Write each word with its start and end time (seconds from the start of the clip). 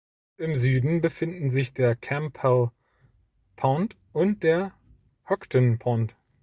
Im 0.37 0.55
Süden 0.55 0.99
befinden 1.01 1.51
sich 1.51 1.75
der 1.75 1.95
"Campbell 1.95 2.71
Pond" 3.55 3.95
und 4.13 4.41
der 4.41 4.73
"Houghton 5.29 5.77
Pond". 5.77 6.15